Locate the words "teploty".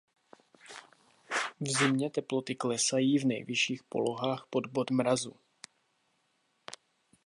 2.09-2.55